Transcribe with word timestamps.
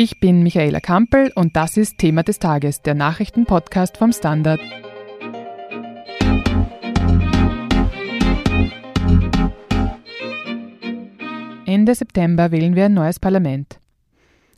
Ich 0.00 0.20
bin 0.20 0.44
Michaela 0.44 0.78
Kampel 0.78 1.32
und 1.34 1.56
das 1.56 1.76
ist 1.76 1.98
Thema 1.98 2.22
des 2.22 2.38
Tages, 2.38 2.82
der 2.82 2.94
Nachrichtenpodcast 2.94 3.96
vom 3.96 4.12
Standard. 4.12 4.60
Ende 11.66 11.96
September 11.96 12.52
wählen 12.52 12.76
wir 12.76 12.84
ein 12.84 12.94
neues 12.94 13.18
Parlament. 13.18 13.80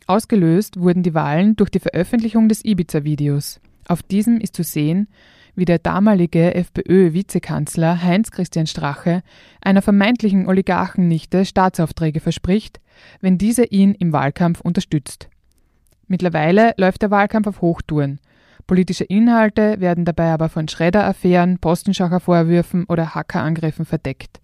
Ausgelöst 0.06 0.78
wurden 0.78 1.02
die 1.02 1.14
Wahlen 1.14 1.56
durch 1.56 1.70
die 1.70 1.80
Veröffentlichung 1.80 2.50
des 2.50 2.62
Ibiza-Videos. 2.62 3.62
Auf 3.88 4.02
diesem 4.02 4.42
ist 4.42 4.54
zu 4.54 4.62
sehen, 4.62 5.08
wie 5.60 5.66
der 5.66 5.78
damalige 5.78 6.54
FPÖ-Vizekanzler 6.54 8.02
Heinz-Christian 8.02 8.66
Strache 8.66 9.22
einer 9.60 9.82
vermeintlichen 9.82 10.46
Oligarchennichte 10.48 11.44
Staatsaufträge 11.44 12.20
verspricht, 12.20 12.80
wenn 13.20 13.36
diese 13.36 13.66
ihn 13.66 13.92
im 13.92 14.12
Wahlkampf 14.14 14.62
unterstützt. 14.62 15.28
Mittlerweile 16.08 16.72
läuft 16.78 17.02
der 17.02 17.10
Wahlkampf 17.10 17.46
auf 17.46 17.60
Hochtouren. 17.60 18.20
Politische 18.66 19.04
Inhalte 19.04 19.80
werden 19.80 20.06
dabei 20.06 20.32
aber 20.32 20.48
von 20.48 20.66
Schredder-Affären, 20.66 21.58
Postenschacher-Vorwürfen 21.58 22.86
oder 22.86 23.14
Hackerangriffen 23.14 23.84
verdeckt. 23.84 24.40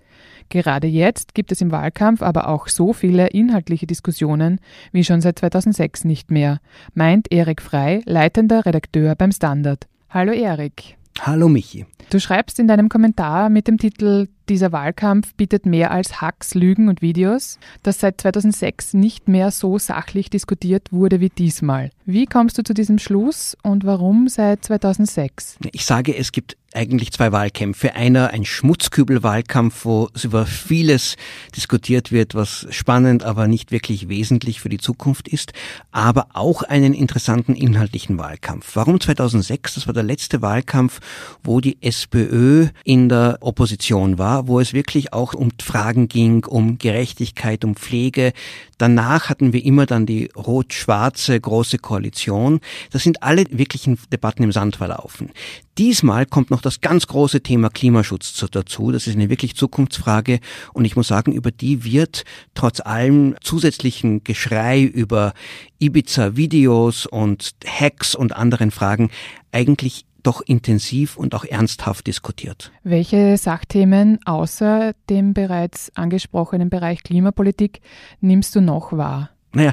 Gerade 0.50 0.86
jetzt 0.86 1.34
gibt 1.34 1.50
es 1.50 1.62
im 1.62 1.72
Wahlkampf 1.72 2.20
aber 2.20 2.48
auch 2.48 2.68
so 2.68 2.92
viele 2.92 3.28
inhaltliche 3.28 3.86
Diskussionen 3.86 4.60
wie 4.92 5.02
schon 5.02 5.22
seit 5.22 5.38
2006 5.38 6.04
nicht 6.04 6.30
mehr, 6.30 6.60
meint 6.92 7.32
Erik 7.32 7.62
Frei, 7.62 8.02
leitender 8.04 8.66
Redakteur 8.66 9.14
beim 9.14 9.32
Standard. 9.32 9.86
Hallo 10.10 10.32
Erik. 10.32 10.96
Hallo 11.20 11.48
Michi. 11.48 11.86
Du 12.10 12.20
schreibst 12.20 12.58
in 12.58 12.68
deinem 12.68 12.88
Kommentar 12.88 13.48
mit 13.48 13.68
dem 13.68 13.78
Titel 13.78 14.28
Dieser 14.48 14.70
Wahlkampf 14.70 15.34
bietet 15.34 15.66
mehr 15.66 15.90
als 15.90 16.20
Hacks, 16.20 16.54
Lügen 16.54 16.88
und 16.88 17.02
Videos, 17.02 17.58
dass 17.82 17.98
seit 17.98 18.20
2006 18.20 18.94
nicht 18.94 19.26
mehr 19.26 19.50
so 19.50 19.78
sachlich 19.78 20.30
diskutiert 20.30 20.92
wurde 20.92 21.20
wie 21.20 21.30
diesmal. 21.30 21.90
Wie 22.04 22.26
kommst 22.26 22.56
du 22.56 22.62
zu 22.62 22.72
diesem 22.72 22.98
Schluss 23.00 23.56
und 23.64 23.84
warum 23.84 24.28
seit 24.28 24.64
2006? 24.64 25.58
Ich 25.72 25.84
sage, 25.84 26.16
es 26.16 26.30
gibt 26.30 26.56
eigentlich 26.76 27.10
zwei 27.10 27.32
Wahlkämpfe. 27.32 27.94
Einer 27.94 28.30
ein 28.30 28.44
Schmutzkübelwahlkampf, 28.44 29.84
wo 29.84 30.08
über 30.22 30.46
vieles 30.46 31.16
diskutiert 31.56 32.12
wird, 32.12 32.34
was 32.34 32.66
spannend, 32.70 33.24
aber 33.24 33.48
nicht 33.48 33.72
wirklich 33.72 34.08
wesentlich 34.08 34.60
für 34.60 34.68
die 34.68 34.78
Zukunft 34.78 35.26
ist, 35.26 35.52
aber 35.90 36.28
auch 36.34 36.62
einen 36.62 36.92
interessanten 36.92 37.54
inhaltlichen 37.54 38.18
Wahlkampf. 38.18 38.76
Warum 38.76 39.00
2006? 39.00 39.74
Das 39.74 39.86
war 39.86 39.94
der 39.94 40.02
letzte 40.02 40.42
Wahlkampf, 40.42 41.00
wo 41.42 41.60
die 41.60 41.78
SPÖ 41.82 42.68
in 42.84 43.08
der 43.08 43.38
Opposition 43.40 44.18
war, 44.18 44.35
wo 44.44 44.60
es 44.60 44.72
wirklich 44.72 45.12
auch 45.12 45.34
um 45.34 45.50
Fragen 45.62 46.08
ging, 46.08 46.44
um 46.44 46.78
Gerechtigkeit, 46.78 47.64
um 47.64 47.76
Pflege. 47.76 48.32
Danach 48.78 49.28
hatten 49.28 49.52
wir 49.52 49.64
immer 49.64 49.86
dann 49.86 50.06
die 50.06 50.30
rot-schwarze 50.36 51.40
große 51.40 51.78
Koalition. 51.78 52.60
Das 52.90 53.02
sind 53.02 53.22
alle 53.22 53.44
wirklichen 53.50 53.98
Debatten 54.12 54.42
im 54.42 54.52
Sand 54.52 54.76
verlaufen. 54.76 55.30
Diesmal 55.78 56.26
kommt 56.26 56.50
noch 56.50 56.62
das 56.62 56.80
ganz 56.80 57.06
große 57.06 57.42
Thema 57.42 57.68
Klimaschutz 57.68 58.44
dazu. 58.50 58.92
Das 58.92 59.06
ist 59.06 59.14
eine 59.14 59.28
wirklich 59.28 59.56
Zukunftsfrage 59.56 60.40
und 60.72 60.84
ich 60.84 60.96
muss 60.96 61.08
sagen, 61.08 61.32
über 61.32 61.50
die 61.50 61.84
wird 61.84 62.24
trotz 62.54 62.80
allem 62.80 63.34
zusätzlichen 63.42 64.24
Geschrei 64.24 64.82
über 64.82 65.34
Ibiza-Videos 65.78 67.06
und 67.06 67.54
Hacks 67.66 68.14
und 68.14 68.34
anderen 68.34 68.70
Fragen 68.70 69.10
eigentlich 69.52 70.06
doch 70.26 70.42
intensiv 70.44 71.16
und 71.16 71.34
auch 71.34 71.44
ernsthaft 71.44 72.06
diskutiert. 72.06 72.72
Welche 72.82 73.36
Sachthemen 73.36 74.18
außer 74.24 74.94
dem 75.08 75.34
bereits 75.34 75.92
angesprochenen 75.94 76.68
Bereich 76.70 77.02
Klimapolitik 77.02 77.80
nimmst 78.20 78.54
du 78.56 78.60
noch 78.60 78.92
wahr? 78.92 79.30
Naja, 79.52 79.72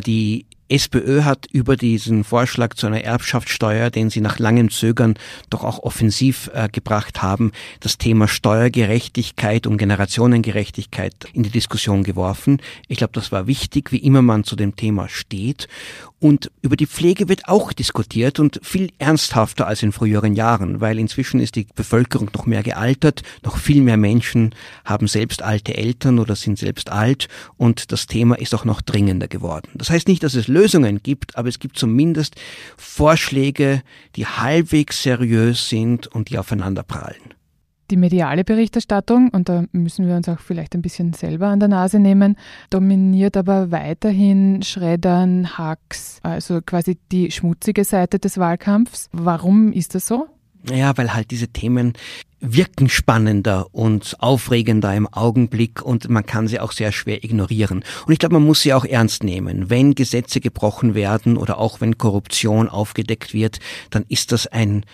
die 0.00 0.46
SPÖ 0.70 1.22
hat 1.24 1.46
über 1.52 1.76
diesen 1.76 2.24
Vorschlag 2.24 2.74
zu 2.74 2.86
einer 2.86 3.02
Erbschaftssteuer, 3.02 3.90
den 3.90 4.10
sie 4.10 4.20
nach 4.20 4.38
langem 4.38 4.70
Zögern 4.70 5.14
doch 5.50 5.64
auch 5.64 5.80
offensiv 5.80 6.50
äh, 6.54 6.68
gebracht 6.68 7.22
haben, 7.22 7.52
das 7.80 7.98
Thema 7.98 8.28
Steuergerechtigkeit 8.28 9.66
und 9.66 9.78
Generationengerechtigkeit 9.78 11.14
in 11.32 11.42
die 11.42 11.50
Diskussion 11.50 12.04
geworfen. 12.04 12.60
Ich 12.88 12.98
glaube, 12.98 13.12
das 13.14 13.32
war 13.32 13.46
wichtig, 13.46 13.92
wie 13.92 13.98
immer 13.98 14.22
man 14.22 14.44
zu 14.44 14.56
dem 14.56 14.76
Thema 14.76 15.08
steht. 15.08 15.68
Und 16.20 16.50
über 16.60 16.76
die 16.76 16.86
Pflege 16.86 17.30
wird 17.30 17.48
auch 17.48 17.72
diskutiert 17.72 18.38
und 18.40 18.60
viel 18.62 18.92
ernsthafter 18.98 19.66
als 19.66 19.82
in 19.82 19.90
früheren 19.90 20.34
Jahren, 20.34 20.82
weil 20.82 20.98
inzwischen 20.98 21.40
ist 21.40 21.56
die 21.56 21.66
Bevölkerung 21.74 22.30
noch 22.34 22.44
mehr 22.44 22.62
gealtert, 22.62 23.22
noch 23.42 23.56
viel 23.56 23.80
mehr 23.80 23.96
Menschen 23.96 24.54
haben 24.84 25.08
selbst 25.08 25.42
alte 25.42 25.76
Eltern 25.78 26.18
oder 26.18 26.36
sind 26.36 26.58
selbst 26.58 26.90
alt 26.92 27.28
und 27.56 27.90
das 27.90 28.06
Thema 28.06 28.38
ist 28.38 28.54
auch 28.54 28.66
noch 28.66 28.82
dringender 28.82 29.28
geworden. 29.28 29.70
Das 29.74 29.88
heißt 29.88 30.08
nicht, 30.08 30.22
dass 30.22 30.34
es 30.34 30.46
Lösungen 30.60 31.02
gibt, 31.02 31.36
aber 31.36 31.48
es 31.48 31.58
gibt 31.58 31.78
zumindest 31.78 32.36
Vorschläge, 32.76 33.82
die 34.16 34.26
halbwegs 34.26 35.02
seriös 35.02 35.68
sind 35.68 36.06
und 36.06 36.28
die 36.28 36.38
aufeinander 36.38 36.82
prallen. 36.82 37.34
Die 37.90 37.96
mediale 37.96 38.44
Berichterstattung, 38.44 39.30
und 39.30 39.48
da 39.48 39.64
müssen 39.72 40.06
wir 40.06 40.14
uns 40.14 40.28
auch 40.28 40.38
vielleicht 40.38 40.74
ein 40.74 40.82
bisschen 40.82 41.12
selber 41.12 41.48
an 41.48 41.58
der 41.58 41.68
Nase 41.68 41.98
nehmen, 41.98 42.36
dominiert 42.68 43.36
aber 43.36 43.72
weiterhin 43.72 44.62
Schreddern, 44.62 45.58
Hacks, 45.58 46.20
also 46.22 46.60
quasi 46.60 46.98
die 47.10 47.32
schmutzige 47.32 47.84
Seite 47.84 48.20
des 48.20 48.38
Wahlkampfs. 48.38 49.08
Warum 49.10 49.72
ist 49.72 49.96
das 49.96 50.06
so? 50.06 50.28
Ja, 50.72 50.96
weil 50.96 51.14
halt 51.14 51.32
diese 51.32 51.48
Themen 51.48 51.94
wirken 52.40 52.88
spannender 52.88 53.68
und 53.72 54.16
aufregender 54.18 54.94
im 54.94 55.06
Augenblick 55.06 55.82
und 55.82 56.08
man 56.08 56.24
kann 56.24 56.48
sie 56.48 56.60
auch 56.60 56.72
sehr 56.72 56.92
schwer 56.92 57.22
ignorieren. 57.22 57.84
Und 58.06 58.12
ich 58.12 58.18
glaube, 58.18 58.34
man 58.34 58.44
muss 58.44 58.62
sie 58.62 58.72
auch 58.72 58.84
ernst 58.84 59.22
nehmen. 59.22 59.68
Wenn 59.68 59.94
Gesetze 59.94 60.40
gebrochen 60.40 60.94
werden 60.94 61.36
oder 61.36 61.58
auch 61.58 61.80
wenn 61.80 61.98
Korruption 61.98 62.68
aufgedeckt 62.68 63.34
wird, 63.34 63.58
dann 63.90 64.04
ist 64.08 64.32
das 64.32 64.46
ein 64.46 64.84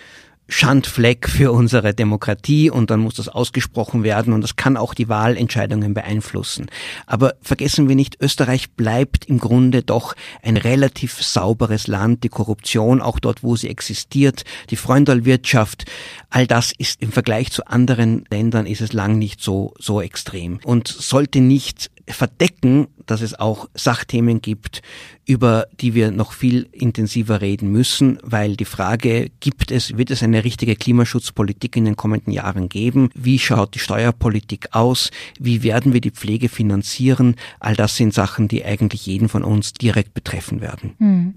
Schandfleck 0.49 1.29
für 1.29 1.53
unsere 1.53 1.93
Demokratie 1.93 2.71
und 2.71 2.91
dann 2.91 3.01
muss 3.01 3.15
das 3.15 3.29
ausgesprochen 3.29 4.05
werden 4.05 4.33
und 4.33 4.43
das 4.43 4.57
kann 4.57 4.77
auch 4.77 4.95
die 4.95 5.09
Wahlentscheidungen 5.09 5.93
beeinflussen. 5.93 6.67
Aber 7.07 7.35
vergessen 7.43 7.89
wir 7.89 7.97
nicht, 7.97 8.21
Österreich 8.21 8.71
bleibt 8.73 9.25
im 9.27 9.39
Grunde 9.39 9.83
doch 9.83 10.15
ein 10.43 10.57
relativ 10.57 11.23
sauberes 11.23 11.89
Land. 11.89 12.23
Die 12.23 12.29
Korruption, 12.29 13.01
auch 13.01 13.19
dort, 13.19 13.43
wo 13.43 13.57
sie 13.57 13.69
existiert, 13.69 14.45
die 14.71 14.77
Freundalwirtschaft, 14.77 15.85
all 16.31 16.47
das 16.47 16.73
ist 16.77 17.03
im 17.03 17.13
Vergleich 17.13 17.51
zu 17.51 17.67
anderen 17.67 18.25
Ländern 18.31 18.67
ist 18.67 18.81
es 18.81 18.93
lang 18.93 19.19
nicht 19.19 19.41
so, 19.41 19.75
so 19.79 20.01
extrem 20.01 20.61
und 20.65 20.89
sollte 20.89 21.41
nicht 21.41 21.91
verdecken, 22.09 22.89
dass 23.07 23.21
es 23.21 23.39
auch 23.39 23.69
Sachthemen 23.75 24.41
gibt, 24.41 24.83
über 25.25 25.67
die 25.81 25.95
wir 25.95 26.11
noch 26.11 26.33
viel 26.33 26.69
intensiver 26.73 27.41
reden 27.41 27.71
müssen, 27.71 28.19
weil 28.23 28.57
die 28.57 28.65
Frage, 28.65 29.31
gibt 29.41 29.71
es, 29.71 29.97
wird 29.97 30.11
es 30.11 30.23
eine 30.23 30.45
richtige 30.45 30.77
Klimaschutzpolitik 30.77 31.77
in 31.77 31.85
den 31.85 31.97
kommenden 31.97 32.33
Jahren 32.33 32.69
geben? 32.69 33.11
Wie 33.15 33.39
schaut 33.39 33.75
die 33.75 33.81
Steuerpolitik 33.81 34.69
aus? 34.73 35.11
Wie 35.39 35.63
werden 35.63 35.93
wir 35.93 36.01
die 36.01 36.11
Pflege 36.11 36.49
finanzieren? 36.49 37.37
All 37.61 37.75
das 37.75 37.97
sind 37.97 38.15
Sachen, 38.15 38.49
die 38.49 38.65
eigentlich 38.65 39.07
jeden 39.07 39.29
von 39.29 39.43
uns 39.43 39.73
direkt 39.73 40.15
betreffen 40.15 40.61
werden. 40.61 40.95
Hm. 40.99 41.35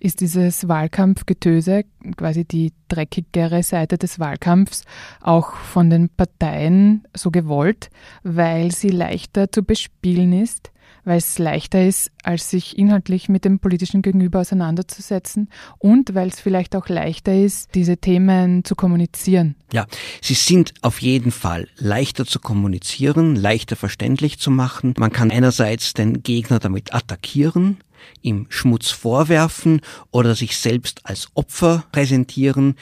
Ist 0.00 0.20
dieses 0.20 0.68
Wahlkampfgetöse, 0.68 1.84
quasi 2.16 2.44
die 2.44 2.72
dreckigere 2.88 3.62
Seite 3.62 3.98
des 3.98 4.18
Wahlkampfs, 4.18 4.84
auch 5.20 5.54
von 5.54 5.90
den 5.90 6.08
Parteien 6.08 7.04
so 7.14 7.30
gewollt, 7.30 7.90
weil 8.22 8.72
sie 8.72 8.90
leichter 8.90 9.50
zu 9.50 9.62
bespielen 9.62 10.32
ist? 10.32 10.70
weil 11.06 11.18
es 11.18 11.38
leichter 11.38 11.86
ist, 11.86 12.10
als 12.24 12.50
sich 12.50 12.76
inhaltlich 12.76 13.28
mit 13.28 13.44
dem 13.44 13.60
politischen 13.60 14.02
Gegenüber 14.02 14.40
auseinanderzusetzen 14.40 15.48
und 15.78 16.14
weil 16.14 16.28
es 16.28 16.40
vielleicht 16.40 16.74
auch 16.74 16.88
leichter 16.88 17.32
ist, 17.34 17.74
diese 17.74 17.96
Themen 17.96 18.64
zu 18.64 18.74
kommunizieren. 18.74 19.54
Ja, 19.72 19.86
sie 20.20 20.34
sind 20.34 20.74
auf 20.82 21.00
jeden 21.00 21.30
Fall 21.30 21.68
leichter 21.76 22.26
zu 22.26 22.40
kommunizieren, 22.40 23.36
leichter 23.36 23.76
verständlich 23.76 24.40
zu 24.40 24.50
machen. 24.50 24.94
Man 24.98 25.12
kann 25.12 25.30
einerseits 25.30 25.94
den 25.94 26.24
Gegner 26.24 26.58
damit 26.58 26.92
attackieren, 26.92 27.78
ihm 28.22 28.46
Schmutz 28.48 28.90
vorwerfen 28.90 29.80
oder 30.10 30.34
sich 30.34 30.56
selbst 30.56 31.00
als 31.04 31.28
Opfer 31.34 31.84
präsentieren. 31.92 32.76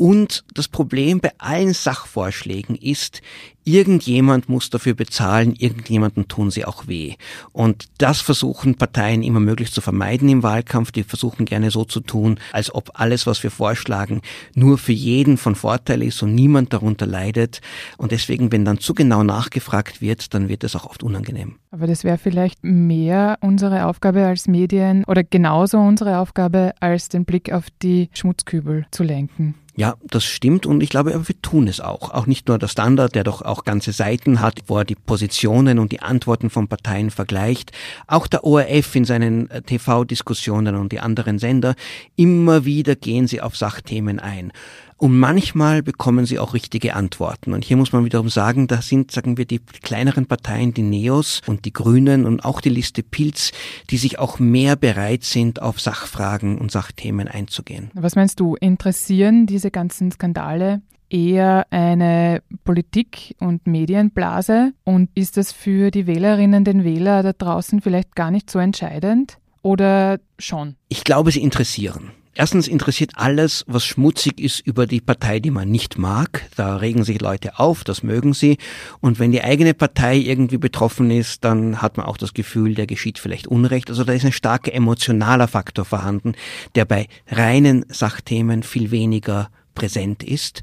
Und 0.00 0.44
das 0.54 0.66
Problem 0.66 1.20
bei 1.20 1.30
allen 1.36 1.74
Sachvorschlägen 1.74 2.74
ist, 2.74 3.20
irgendjemand 3.64 4.48
muss 4.48 4.70
dafür 4.70 4.94
bezahlen, 4.94 5.54
irgendjemanden 5.54 6.26
tun 6.26 6.50
sie 6.50 6.64
auch 6.64 6.88
weh. 6.88 7.16
Und 7.52 7.84
das 7.98 8.22
versuchen 8.22 8.76
Parteien 8.76 9.22
immer 9.22 9.40
möglichst 9.40 9.74
zu 9.74 9.82
vermeiden 9.82 10.30
im 10.30 10.42
Wahlkampf. 10.42 10.90
Die 10.90 11.02
versuchen 11.02 11.44
gerne 11.44 11.70
so 11.70 11.84
zu 11.84 12.00
tun, 12.00 12.40
als 12.52 12.74
ob 12.74 12.92
alles, 12.94 13.26
was 13.26 13.42
wir 13.42 13.50
vorschlagen, 13.50 14.22
nur 14.54 14.78
für 14.78 14.92
jeden 14.92 15.36
von 15.36 15.54
Vorteil 15.54 16.02
ist 16.02 16.22
und 16.22 16.34
niemand 16.34 16.72
darunter 16.72 17.04
leidet. 17.04 17.60
Und 17.98 18.10
deswegen, 18.10 18.52
wenn 18.52 18.64
dann 18.64 18.78
zu 18.78 18.94
genau 18.94 19.22
nachgefragt 19.22 20.00
wird, 20.00 20.32
dann 20.32 20.48
wird 20.48 20.64
es 20.64 20.76
auch 20.76 20.86
oft 20.86 21.02
unangenehm. 21.02 21.56
Aber 21.72 21.86
das 21.86 22.04
wäre 22.04 22.16
vielleicht 22.16 22.64
mehr 22.64 23.36
unsere 23.42 23.84
Aufgabe 23.84 24.24
als 24.24 24.48
Medien 24.48 25.04
oder 25.04 25.22
genauso 25.22 25.76
unsere 25.76 26.20
Aufgabe, 26.20 26.72
als 26.80 27.10
den 27.10 27.26
Blick 27.26 27.52
auf 27.52 27.66
die 27.82 28.08
Schmutzkübel 28.14 28.86
zu 28.92 29.02
lenken. 29.02 29.56
Ja, 29.80 29.94
das 30.02 30.24
stimmt 30.24 30.66
und 30.66 30.82
ich 30.82 30.90
glaube, 30.90 31.26
wir 31.26 31.40
tun 31.40 31.66
es 31.66 31.80
auch. 31.80 32.10
Auch 32.10 32.26
nicht 32.26 32.48
nur 32.48 32.58
der 32.58 32.68
Standard, 32.68 33.14
der 33.14 33.24
doch 33.24 33.40
auch 33.40 33.64
ganze 33.64 33.92
Seiten 33.92 34.42
hat, 34.42 34.60
wo 34.66 34.76
er 34.76 34.84
die 34.84 34.94
Positionen 34.94 35.78
und 35.78 35.90
die 35.90 36.02
Antworten 36.02 36.50
von 36.50 36.68
Parteien 36.68 37.10
vergleicht. 37.10 37.72
Auch 38.06 38.26
der 38.26 38.44
ORF 38.44 38.94
in 38.94 39.06
seinen 39.06 39.48
äh, 39.48 39.62
TV-Diskussionen 39.62 40.76
und 40.76 40.92
die 40.92 41.00
anderen 41.00 41.38
Sender. 41.38 41.76
Immer 42.14 42.66
wieder 42.66 42.94
gehen 42.94 43.26
sie 43.26 43.40
auf 43.40 43.56
Sachthemen 43.56 44.20
ein. 44.20 44.52
Und 45.00 45.18
manchmal 45.18 45.82
bekommen 45.82 46.26
sie 46.26 46.38
auch 46.38 46.52
richtige 46.52 46.94
Antworten. 46.94 47.54
Und 47.54 47.64
hier 47.64 47.78
muss 47.78 47.94
man 47.94 48.04
wiederum 48.04 48.28
sagen, 48.28 48.66
da 48.66 48.82
sind, 48.82 49.10
sagen 49.10 49.38
wir, 49.38 49.46
die 49.46 49.58
kleineren 49.58 50.26
Parteien, 50.26 50.74
die 50.74 50.82
Neos 50.82 51.40
und 51.46 51.64
die 51.64 51.72
Grünen 51.72 52.26
und 52.26 52.44
auch 52.44 52.60
die 52.60 52.68
Liste 52.68 53.02
Pilz, 53.02 53.52
die 53.88 53.96
sich 53.96 54.18
auch 54.18 54.38
mehr 54.38 54.76
bereit 54.76 55.24
sind, 55.24 55.62
auf 55.62 55.80
Sachfragen 55.80 56.58
und 56.58 56.70
Sachthemen 56.70 57.28
einzugehen. 57.28 57.90
Was 57.94 58.14
meinst 58.14 58.40
du, 58.40 58.56
interessieren 58.56 59.46
diese 59.46 59.70
ganzen 59.70 60.12
Skandale 60.12 60.82
eher 61.08 61.66
eine 61.70 62.42
Politik- 62.64 63.36
und 63.40 63.66
Medienblase? 63.66 64.74
Und 64.84 65.08
ist 65.14 65.38
das 65.38 65.50
für 65.50 65.90
die 65.90 66.06
Wählerinnen, 66.06 66.62
den 66.66 66.84
Wähler 66.84 67.22
da 67.22 67.32
draußen 67.32 67.80
vielleicht 67.80 68.14
gar 68.14 68.30
nicht 68.30 68.50
so 68.50 68.58
entscheidend? 68.58 69.38
Oder 69.62 70.20
schon? 70.38 70.76
Ich 70.90 71.04
glaube, 71.04 71.30
sie 71.30 71.40
interessieren. 71.42 72.10
Erstens 72.40 72.68
interessiert 72.68 73.10
alles, 73.16 73.66
was 73.66 73.84
schmutzig 73.84 74.40
ist 74.40 74.60
über 74.60 74.86
die 74.86 75.02
Partei, 75.02 75.40
die 75.40 75.50
man 75.50 75.70
nicht 75.70 75.98
mag. 75.98 76.48
Da 76.56 76.76
regen 76.76 77.04
sich 77.04 77.20
Leute 77.20 77.58
auf, 77.58 77.84
das 77.84 78.02
mögen 78.02 78.32
sie. 78.32 78.56
Und 79.00 79.18
wenn 79.18 79.30
die 79.30 79.42
eigene 79.42 79.74
Partei 79.74 80.16
irgendwie 80.16 80.56
betroffen 80.56 81.10
ist, 81.10 81.44
dann 81.44 81.82
hat 81.82 81.98
man 81.98 82.06
auch 82.06 82.16
das 82.16 82.32
Gefühl, 82.32 82.74
der 82.74 82.86
geschieht 82.86 83.18
vielleicht 83.18 83.46
Unrecht. 83.46 83.90
Also 83.90 84.04
da 84.04 84.14
ist 84.14 84.24
ein 84.24 84.32
starker 84.32 84.72
emotionaler 84.72 85.48
Faktor 85.48 85.84
vorhanden, 85.84 86.32
der 86.76 86.86
bei 86.86 87.08
reinen 87.28 87.84
Sachthemen 87.90 88.62
viel 88.62 88.90
weniger 88.90 89.50
präsent 89.74 90.22
ist. 90.22 90.62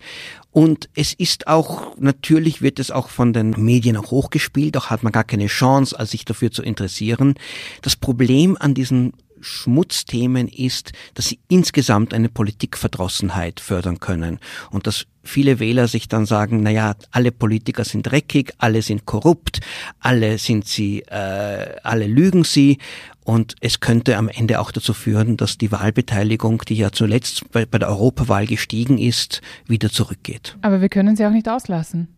Und 0.50 0.90
es 0.96 1.14
ist 1.14 1.46
auch, 1.46 1.96
natürlich 2.00 2.64
wird 2.64 2.80
es 2.80 2.90
auch 2.90 3.10
von 3.10 3.34
den 3.34 3.52
Medien 3.52 4.02
hochgespielt, 4.02 4.76
auch 4.78 4.88
hat 4.88 5.04
man 5.04 5.14
gar 5.14 5.26
keine 5.26 5.46
Chance, 5.46 5.96
sich 6.08 6.26
dafür 6.26 6.50
zu 6.52 6.64
interessieren. 6.64 7.36
Das 7.84 7.96
Problem 7.96 8.58
an 8.60 8.74
diesen 8.74 9.14
Schmutzthemen 9.42 10.48
ist, 10.48 10.94
dass 11.13 11.28
sie 11.28 11.39
insgesamt 11.48 12.13
eine 12.13 12.30
Politikverdrossenheit 12.30 13.60
fördern 13.60 14.00
können 14.00 14.39
und 14.72 14.88
dass 14.88 15.06
viele 15.24 15.60
Wähler 15.60 15.88
sich 15.88 16.07
dann 16.07 16.25
sagen, 16.25 16.63
na 16.63 16.95
alle 17.12 17.31
Politiker 17.31 17.84
sind 17.84 18.04
dreckig, 18.04 18.54
alle 18.57 18.81
sind 18.81 19.06
korrupt, 19.06 19.60
alle 20.00 20.38
sind 20.38 20.68
sie, 20.68 21.01
äh, 21.01 21.75
alle 21.84 22.07
lügen 22.07 22.44
sie 22.44 22.78
und 23.24 23.56
es 23.60 23.80
könnte 23.80 24.18
am 24.18 24.30
Ende 24.30 24.60
auch 24.60 24.72
dazu 24.72 24.94
führen, 24.94 25.38
dass 25.38 25.57
die 25.57 25.72
Wahlbeteiligung, 25.72 26.63
die 26.68 26.75
ja 26.75 26.92
zuletzt 26.92 27.51
bei, 27.51 27.66
bei 27.66 27.78
der 27.78 27.90
Europawahl 27.90 28.48
gestiegen 28.48 28.98
ist, 28.98 29.42
wieder 29.68 29.90
zurückgeht. 29.90 30.57
Aber 30.62 30.81
wir 30.81 30.90
können 30.90 31.16
sie 31.16 31.25
auch 31.25 31.31
nicht 31.31 31.50
auslassen. 31.50 32.17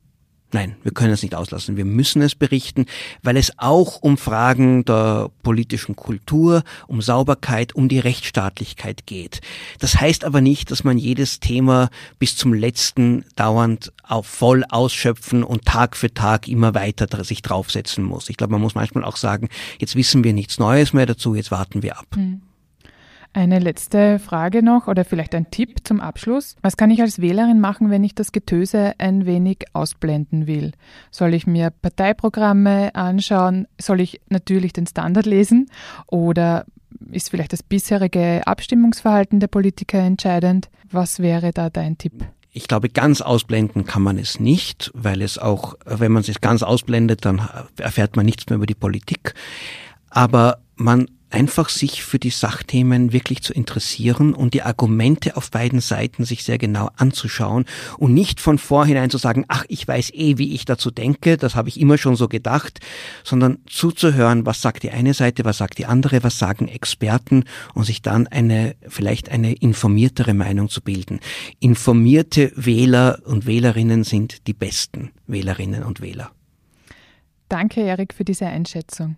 Nein, 0.51 0.75
wir 0.81 0.91
können 0.91 1.13
es 1.13 1.21
nicht 1.21 1.35
auslassen. 1.35 1.77
Wir 1.77 1.85
müssen 1.85 2.23
es 2.23 2.33
berichten, 2.33 2.87
weil 3.21 3.37
es 3.37 3.53
auch 3.57 4.01
um 4.01 4.17
Fragen 4.17 4.83
der 4.83 5.29
politischen 5.43 5.95
Kultur, 5.95 6.63
um 6.87 7.01
Sauberkeit, 7.01 7.75
um 7.75 7.87
die 7.87 7.99
Rechtsstaatlichkeit 7.99 9.05
geht. 9.05 9.41
Das 9.77 10.01
heißt 10.01 10.25
aber 10.25 10.41
nicht, 10.41 10.71
dass 10.71 10.83
man 10.83 10.97
jedes 10.97 11.39
Thema 11.39 11.89
bis 12.17 12.35
zum 12.35 12.53
letzten 12.53 13.25
dauernd 13.35 13.93
auf 14.01 14.25
voll 14.25 14.63
ausschöpfen 14.67 15.43
und 15.43 15.65
Tag 15.65 15.95
für 15.95 16.11
Tag 16.11 16.47
immer 16.47 16.73
weiter 16.73 17.23
sich 17.23 17.43
draufsetzen 17.43 18.03
muss. 18.03 18.29
Ich 18.29 18.37
glaube, 18.37 18.53
man 18.53 18.61
muss 18.61 18.73
manchmal 18.73 19.03
auch 19.03 19.17
sagen, 19.17 19.49
jetzt 19.77 19.95
wissen 19.95 20.23
wir 20.23 20.33
nichts 20.33 20.57
Neues 20.57 20.93
mehr 20.93 21.05
dazu, 21.05 21.35
jetzt 21.35 21.51
warten 21.51 21.83
wir 21.83 21.99
ab. 21.99 22.07
Hm. 22.15 22.41
Eine 23.39 23.59
letzte 23.59 24.19
Frage 24.19 24.61
noch 24.61 24.89
oder 24.89 25.05
vielleicht 25.05 25.33
ein 25.33 25.49
Tipp 25.49 25.87
zum 25.87 26.01
Abschluss. 26.01 26.57
Was 26.61 26.75
kann 26.75 26.91
ich 26.91 26.99
als 26.99 27.21
Wählerin 27.21 27.61
machen, 27.61 27.89
wenn 27.89 28.03
ich 28.03 28.13
das 28.13 28.33
Getöse 28.33 28.95
ein 28.97 29.25
wenig 29.25 29.59
ausblenden 29.71 30.45
will? 30.45 30.73
Soll 31.09 31.33
ich 31.33 31.47
mir 31.47 31.69
Parteiprogramme 31.69 32.93
anschauen? 32.95 33.65
Soll 33.79 34.01
ich 34.01 34.19
natürlich 34.27 34.73
den 34.73 34.87
Standard 34.87 35.25
lesen? 35.25 35.71
Oder 36.07 36.65
ist 37.13 37.29
vielleicht 37.29 37.53
das 37.53 37.63
bisherige 37.63 38.45
Abstimmungsverhalten 38.45 39.39
der 39.39 39.47
Politiker 39.47 39.99
entscheidend? 39.99 40.69
Was 40.91 41.19
wäre 41.19 41.53
da 41.53 41.69
dein 41.69 41.97
Tipp? 41.97 42.25
Ich 42.51 42.67
glaube, 42.67 42.89
ganz 42.89 43.21
ausblenden 43.21 43.85
kann 43.85 44.01
man 44.01 44.17
es 44.17 44.41
nicht, 44.41 44.91
weil 44.93 45.21
es 45.21 45.37
auch, 45.37 45.75
wenn 45.85 46.11
man 46.11 46.23
es 46.27 46.41
ganz 46.41 46.61
ausblendet, 46.61 47.23
dann 47.23 47.47
erfährt 47.77 48.17
man 48.17 48.25
nichts 48.25 48.47
mehr 48.49 48.57
über 48.57 48.65
die 48.65 48.75
Politik. 48.75 49.33
Aber 50.09 50.57
man 50.75 51.07
einfach 51.29 51.69
sich 51.69 52.03
für 52.03 52.19
die 52.19 52.29
Sachthemen 52.29 53.13
wirklich 53.13 53.41
zu 53.41 53.53
interessieren 53.53 54.33
und 54.33 54.53
die 54.53 54.63
Argumente 54.63 55.37
auf 55.37 55.51
beiden 55.51 55.79
Seiten 55.79 56.25
sich 56.25 56.43
sehr 56.43 56.57
genau 56.57 56.89
anzuschauen 56.95 57.65
und 57.97 58.13
nicht 58.13 58.39
von 58.39 58.57
vorhinein 58.57 59.09
zu 59.09 59.17
sagen, 59.17 59.45
ach, 59.47 59.65
ich 59.67 59.87
weiß 59.87 60.11
eh, 60.13 60.37
wie 60.37 60.53
ich 60.53 60.65
dazu 60.65 60.91
denke, 60.91 61.37
das 61.37 61.55
habe 61.55 61.69
ich 61.69 61.79
immer 61.79 61.97
schon 61.97 62.15
so 62.15 62.27
gedacht, 62.27 62.79
sondern 63.23 63.59
zuzuhören, 63.67 64.45
was 64.45 64.61
sagt 64.61 64.83
die 64.83 64.91
eine 64.91 65.13
Seite, 65.13 65.45
was 65.45 65.57
sagt 65.57 65.77
die 65.77 65.85
andere, 65.85 66.23
was 66.23 66.39
sagen 66.39 66.67
Experten 66.67 67.43
und 67.73 67.83
sich 67.85 68.01
dann 68.01 68.27
eine, 68.27 68.75
vielleicht 68.87 69.29
eine 69.29 69.53
informiertere 69.53 70.33
Meinung 70.33 70.69
zu 70.69 70.81
bilden. 70.81 71.19
Informierte 71.59 72.51
Wähler 72.55 73.19
und 73.25 73.45
Wählerinnen 73.45 74.03
sind 74.03 74.47
die 74.47 74.53
besten 74.53 75.11
Wählerinnen 75.27 75.83
und 75.83 76.01
Wähler. 76.01 76.31
Danke, 77.49 77.81
Erik, 77.81 78.13
für 78.13 78.23
diese 78.23 78.45
Einschätzung. 78.45 79.17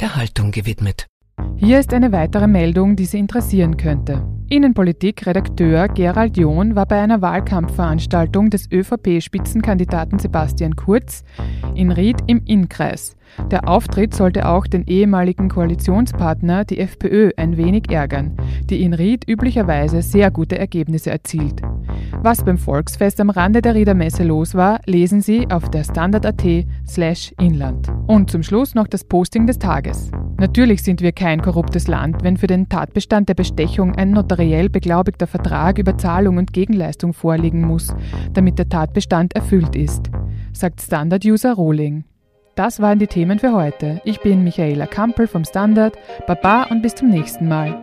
der 0.00 0.16
Haltung 0.16 0.50
gewidmet. 0.50 1.06
Hier 1.56 1.80
ist 1.80 1.92
eine 1.92 2.12
weitere 2.12 2.46
Meldung, 2.46 2.96
die 2.96 3.06
Sie 3.06 3.18
interessieren 3.18 3.76
könnte. 3.76 4.26
Innenpolitik-Redakteur 4.52 5.88
Gerald 5.88 6.36
John 6.36 6.76
war 6.76 6.84
bei 6.84 7.00
einer 7.00 7.22
Wahlkampfveranstaltung 7.22 8.50
des 8.50 8.70
ÖVP-Spitzenkandidaten 8.70 10.18
Sebastian 10.18 10.76
Kurz 10.76 11.24
in 11.74 11.90
Ried 11.90 12.18
im 12.26 12.44
Innkreis. 12.44 13.16
Der 13.50 13.66
Auftritt 13.66 14.14
sollte 14.14 14.46
auch 14.46 14.66
den 14.66 14.86
ehemaligen 14.86 15.48
Koalitionspartner, 15.48 16.66
die 16.66 16.80
FPÖ, 16.80 17.30
ein 17.38 17.56
wenig 17.56 17.90
ärgern, 17.90 18.36
die 18.68 18.82
in 18.82 18.92
Ried 18.92 19.26
üblicherweise 19.26 20.02
sehr 20.02 20.30
gute 20.30 20.58
Ergebnisse 20.58 21.10
erzielt. 21.10 21.62
Was 22.20 22.44
beim 22.44 22.58
Volksfest 22.58 23.22
am 23.22 23.30
Rande 23.30 23.62
der 23.62 23.74
Rieder 23.74 23.94
Messe 23.94 24.22
los 24.22 24.54
war, 24.54 24.80
lesen 24.84 25.22
Sie 25.22 25.50
auf 25.50 25.70
der 25.70 25.84
Standard.at 25.84 26.66
slash 26.86 27.32
Inland. 27.40 27.88
Und 28.06 28.30
zum 28.30 28.42
Schluss 28.42 28.74
noch 28.74 28.86
das 28.86 29.04
Posting 29.04 29.46
des 29.46 29.58
Tages. 29.58 30.10
Natürlich 30.38 30.82
sind 30.82 31.00
wir 31.00 31.12
kein 31.12 31.40
korruptes 31.40 31.86
Land, 31.88 32.22
wenn 32.22 32.36
für 32.36 32.46
den 32.46 32.68
Tatbestand 32.68 33.28
der 33.28 33.34
Bestechung 33.34 33.94
ein 33.94 34.10
notariell 34.10 34.68
beglaubigter 34.68 35.26
Vertrag 35.26 35.78
über 35.78 35.96
Zahlung 35.96 36.38
und 36.38 36.52
Gegenleistung 36.52 37.12
vorliegen 37.12 37.62
muss, 37.62 37.94
damit 38.32 38.58
der 38.58 38.68
Tatbestand 38.68 39.34
erfüllt 39.34 39.76
ist, 39.76 40.10
sagt 40.52 40.80
Standard-User 40.80 41.54
Rohling. 41.54 42.04
Das 42.54 42.80
waren 42.80 42.98
die 42.98 43.06
Themen 43.06 43.38
für 43.38 43.52
heute. 43.52 44.02
Ich 44.04 44.20
bin 44.20 44.44
Michaela 44.44 44.86
Kampel 44.86 45.26
vom 45.26 45.44
Standard. 45.44 45.96
Baba 46.26 46.64
und 46.64 46.82
bis 46.82 46.94
zum 46.94 47.08
nächsten 47.08 47.48
Mal. 47.48 47.80